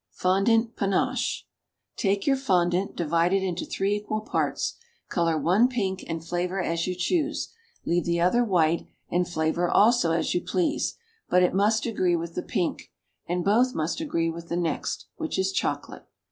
FONDANT 0.13 0.75
PANACHÉ. 0.77 1.43
Take 1.95 2.25
your 2.25 2.35
fondant, 2.35 2.95
divide 2.95 3.33
it 3.33 3.43
in 3.43 3.55
three 3.55 3.95
equal 3.97 4.21
parts, 4.21 4.77
color 5.09 5.37
one 5.37 5.67
pink 5.69 6.03
and 6.07 6.25
flavor 6.25 6.59
as 6.59 6.87
you 6.87 6.95
choose, 6.95 7.53
leave 7.85 8.05
the 8.05 8.19
other 8.19 8.43
white 8.43 8.87
and 9.11 9.27
flavor 9.27 9.69
also 9.69 10.11
as 10.11 10.33
you 10.33 10.41
please; 10.41 10.95
but 11.29 11.43
it 11.43 11.53
must 11.53 11.85
agree 11.85 12.15
with 12.15 12.33
the 12.33 12.41
pink, 12.41 12.91
and 13.27 13.45
both 13.45 13.75
must 13.75 14.01
agree 14.01 14.31
with 14.31 14.49
the 14.49 14.57
next, 14.57 15.05
which 15.17 15.37
is 15.37 15.51
chocolate. 15.51 16.07